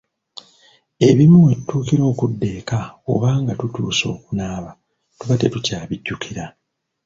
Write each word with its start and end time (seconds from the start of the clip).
Ebimu 1.09 1.37
we 1.45 1.53
tutuukira 1.57 2.03
okudda 2.11 2.47
eka 2.59 2.79
oba 3.11 3.29
nga 3.41 3.53
tutuuse 3.59 4.05
okunaaba 4.15 4.69
tuba 5.17 5.35
tetukyabijjukira. 5.41 6.43